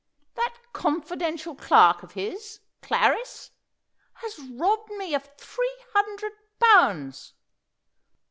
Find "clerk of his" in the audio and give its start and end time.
1.53-2.59